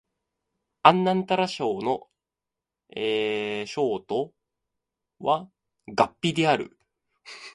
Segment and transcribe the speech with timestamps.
[0.81, 2.09] 安徽省の
[3.67, 4.33] 省都
[5.19, 5.47] は
[5.85, 6.75] 合肥である